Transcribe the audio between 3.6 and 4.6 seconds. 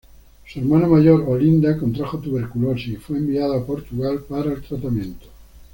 Portugal para